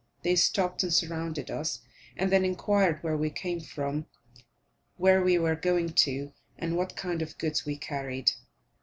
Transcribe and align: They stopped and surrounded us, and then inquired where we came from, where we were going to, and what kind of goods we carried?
They 0.23 0.35
stopped 0.35 0.81
and 0.81 0.91
surrounded 0.91 1.51
us, 1.51 1.81
and 2.17 2.31
then 2.31 2.43
inquired 2.43 3.03
where 3.03 3.15
we 3.15 3.29
came 3.29 3.59
from, 3.59 4.07
where 4.97 5.21
we 5.23 5.37
were 5.37 5.55
going 5.55 5.89
to, 5.93 6.33
and 6.57 6.75
what 6.75 6.95
kind 6.97 7.21
of 7.21 7.37
goods 7.37 7.67
we 7.67 7.77
carried? 7.77 8.31